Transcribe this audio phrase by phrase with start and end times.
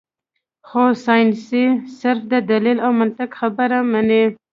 [0.67, 1.41] خو سائنس
[1.99, 4.23] صرف د دليل او منطق خبره مني-